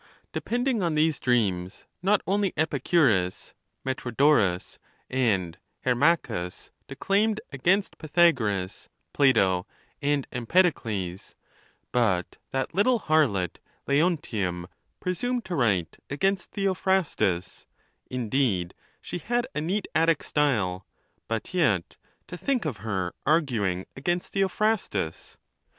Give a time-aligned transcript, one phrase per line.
[0.33, 3.53] Depending on these dreams, not only Epicurus,
[3.85, 4.79] Metro dorus,
[5.11, 9.65] and Hermachus declaimed against Pythagoras, Pla to,
[10.01, 11.35] and Erapedocles,
[11.91, 14.65] but that little harlot Leontium
[14.99, 17.67] pre sumed to write against Theophrastus:
[18.09, 18.73] indeed,
[19.03, 20.83] she had a neat Attic style;
[21.27, 25.37] but yet, to think of her arguing against Theophrastus